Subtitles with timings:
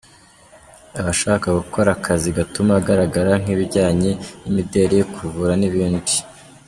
[0.99, 6.15] Aba ashaka gukora akazi gatuma agaragara nk’ibijyanye n’imideri, kuvura n’ibindi.